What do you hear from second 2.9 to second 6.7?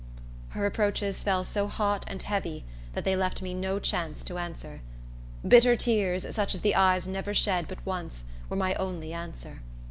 that they left me no chance to answer. Bitter tears, such as